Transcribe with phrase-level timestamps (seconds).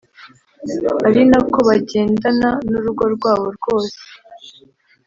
[1.07, 3.97] ari nako bagendana n’urugo rwabo rwose